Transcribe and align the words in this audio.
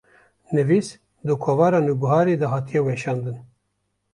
nivîs 0.55 0.87
di 1.25 1.33
kovara 1.43 1.79
Nûbiharê 1.87 2.35
de 2.41 2.47
hatiye 2.53 2.81
weşandin 2.87 3.37